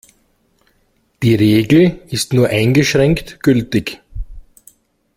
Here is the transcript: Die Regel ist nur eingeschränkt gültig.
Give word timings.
Die 1.21 1.35
Regel 1.35 1.99
ist 2.09 2.33
nur 2.33 2.47
eingeschränkt 2.49 3.37
gültig. 3.43 4.01